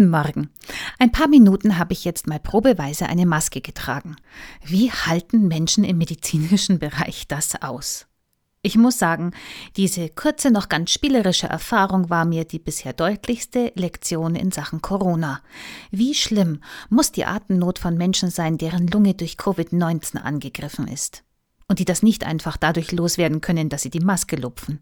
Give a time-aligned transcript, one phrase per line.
[0.00, 0.48] Guten Morgen.
[0.98, 4.16] Ein paar Minuten habe ich jetzt mal probeweise eine Maske getragen.
[4.64, 8.06] Wie halten Menschen im medizinischen Bereich das aus?
[8.62, 9.32] Ich muss sagen,
[9.76, 15.42] diese kurze, noch ganz spielerische Erfahrung war mir die bisher deutlichste Lektion in Sachen Corona.
[15.90, 21.24] Wie schlimm muss die Atemnot von Menschen sein, deren Lunge durch Covid-19 angegriffen ist
[21.68, 24.80] und die das nicht einfach dadurch loswerden können, dass sie die Maske lupfen.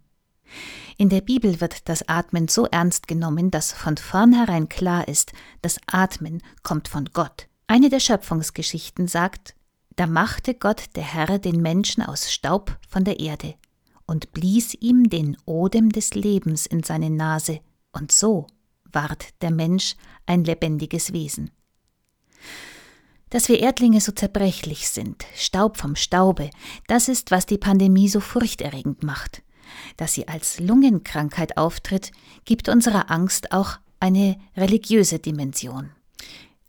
[1.00, 5.78] In der Bibel wird das Atmen so ernst genommen, dass von vornherein klar ist, das
[5.86, 7.46] Atmen kommt von Gott.
[7.68, 9.54] Eine der Schöpfungsgeschichten sagt,
[9.94, 13.54] da machte Gott der Herr den Menschen aus Staub von der Erde
[14.06, 17.60] und blies ihm den Odem des Lebens in seine Nase,
[17.92, 18.48] und so
[18.90, 19.94] ward der Mensch
[20.26, 21.52] ein lebendiges Wesen.
[23.30, 26.50] Dass wir Erdlinge so zerbrechlich sind, Staub vom Staube,
[26.88, 29.42] das ist, was die Pandemie so furchterregend macht.
[29.96, 32.12] Dass sie als Lungenkrankheit auftritt,
[32.44, 35.90] gibt unserer Angst auch eine religiöse Dimension.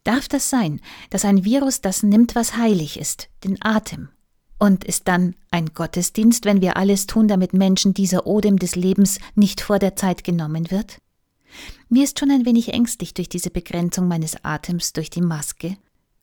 [0.03, 4.09] Darf das sein, dass ein Virus das nimmt, was heilig ist, den Atem,
[4.57, 9.19] und ist dann ein Gottesdienst, wenn wir alles tun, damit Menschen dieser Odem des Lebens
[9.35, 10.99] nicht vor der Zeit genommen wird?
[11.89, 15.77] Mir ist schon ein wenig ängstlich durch diese Begrenzung meines Atems durch die Maske.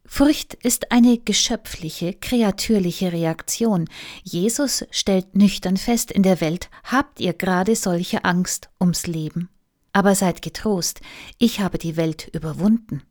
[0.06, 3.88] Furcht ist eine geschöpfliche, kreatürliche Reaktion.
[4.22, 9.48] Jesus stellt nüchtern fest, in der Welt habt ihr gerade solche Angst ums Leben.
[9.92, 11.00] Aber seid getrost,
[11.38, 13.02] ich habe die Welt überwunden.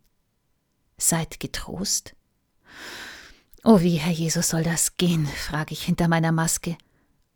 [0.97, 2.15] Seid getrost?
[3.63, 5.25] Oh, wie, Herr Jesus, soll das gehen?
[5.25, 6.77] frage ich hinter meiner Maske.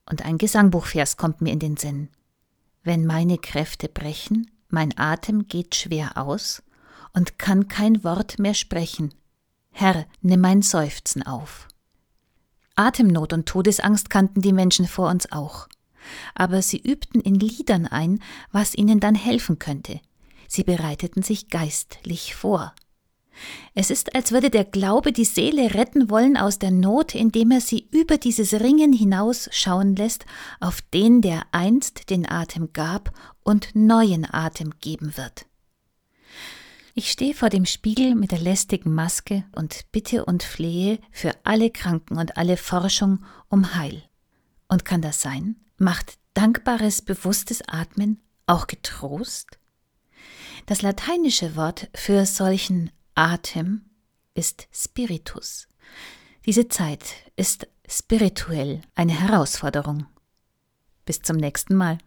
[0.06, 2.10] Und ein Gesangbuchvers kommt mir in den Sinn.
[2.84, 6.64] Wenn meine Kräfte brechen, mein Atem geht schwer aus
[7.14, 9.14] und kann kein Wort mehr sprechen.
[9.82, 11.70] Herr, nimm mein Seufzen auf.
[12.76, 15.70] Atemnot und Todesangst kannten die Menschen vor uns auch.
[16.36, 18.22] Aber sie übten in Liedern ein,
[18.52, 20.02] was ihnen dann helfen könnte.
[20.50, 22.76] Sie bereiteten sich geistlich vor.
[23.74, 27.62] Es ist, als würde der Glaube die Seele retten wollen aus der Not, indem er
[27.62, 30.26] sie über dieses Ringen hinaus schauen lässt
[30.60, 35.46] auf den, der einst den Atem gab und neuen Atem geben wird.
[37.00, 41.70] Ich stehe vor dem Spiegel mit der lästigen Maske und bitte und flehe für alle
[41.70, 44.04] Kranken und alle Forschung um Heil.
[44.68, 45.56] Und kann das sein?
[45.78, 49.60] Macht dankbares, bewusstes Atmen auch getrost?
[50.66, 53.86] Das lateinische Wort für solchen Atem
[54.34, 55.70] ist Spiritus.
[56.46, 60.06] Diese Zeit ist spirituell eine Herausforderung.
[61.06, 62.00] Bis zum nächsten Mal.